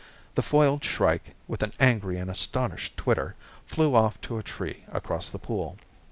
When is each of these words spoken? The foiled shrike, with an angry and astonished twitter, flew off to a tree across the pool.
The 0.33 0.41
foiled 0.41 0.83
shrike, 0.83 1.35
with 1.47 1.61
an 1.61 1.73
angry 1.79 2.17
and 2.17 2.27
astonished 2.27 2.97
twitter, 2.97 3.35
flew 3.67 3.93
off 3.93 4.19
to 4.21 4.39
a 4.39 4.43
tree 4.43 4.83
across 4.91 5.29
the 5.29 5.37
pool. 5.37 5.77